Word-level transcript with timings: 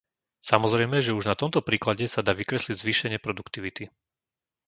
Samozrejme, 0.49 0.97
že 1.05 1.13
už 1.19 1.25
na 1.31 1.35
tomto 1.41 1.59
príklade 1.67 2.05
sa 2.09 2.21
dá 2.27 2.33
vykresliť 2.39 2.73
zvýšenie 2.79 3.19
produktivity. 3.25 3.83